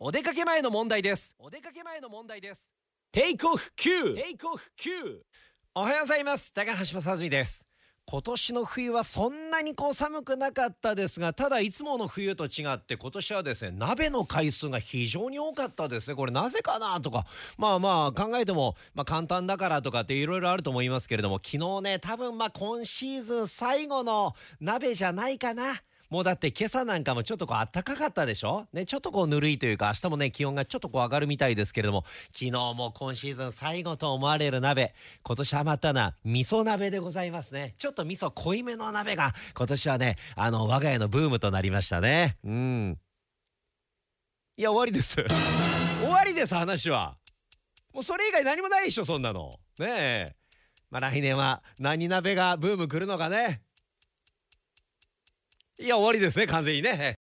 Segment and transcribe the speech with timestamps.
[0.00, 1.34] お出かけ前の問題です。
[1.40, 2.70] お出かけ前の問題です。
[3.10, 5.18] テイクオフ9テイクオフ9
[5.74, 6.52] おはようございます。
[6.52, 7.66] 高橋正澄です。
[8.06, 16.10] 今年の冬はそんなにこう寒くなかったですがただいつもの冬と違って今年はですね鍋の回数が非常に多かったです。
[16.12, 17.26] ねこれなぜかなとか
[17.56, 25.82] まあまあ考えても、まあ、簡単だからとかっていろいろあると思いますけれども昨日ね多分まあ今シーズン最後の鍋じゃないかな。
[26.10, 28.66] もうだって今朝なんかもちょっとこう暖かかったでしょ？
[28.72, 34.94] ね、ちょっとこうぬるいというか明日もね気温がちょっとこう上がるみたいですけれども昨日も今シーズン最後と思われる鍋。
[35.22, 37.74] 今年ハマったな味噌鍋でございますね。
[37.76, 42.38] ちょっと味噌濃いめの鍋が今年はねあの我が家のブームとなりましたね。
[42.42, 42.98] うん。
[44.56, 45.16] いや終わりです。
[46.00, 47.16] 終わりです話は。
[47.92, 49.50] もうそれ以外何もないでしょそんなの。
[49.78, 50.26] ねえ。
[50.90, 53.60] まあ来年は何鍋がブーム来るのかね。
[55.80, 57.17] いや終わりですね完全にね。